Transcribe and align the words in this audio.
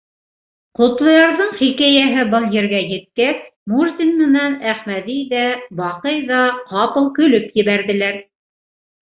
Ҡотлоярҙың 0.77 1.51
хикәйәһе 1.59 2.23
был 2.31 2.47
ергә 2.55 2.79
еткәс, 2.93 3.43
Мурзин 3.75 4.09
менән 4.23 4.57
Әхмәҙи 4.73 5.19
ҙә, 5.35 5.45
Баҡый 5.83 6.19
ҙа 6.33 6.41
ҡапыл 6.73 7.13
көлөп 7.21 7.55
ебәрҙеләр. 7.63 8.21